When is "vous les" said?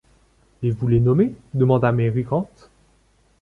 0.71-0.99